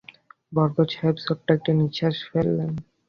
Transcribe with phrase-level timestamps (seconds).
[0.53, 2.71] বরকত সাহেব ছোট্ট একটি নিঃশ্বাস ফেললেন।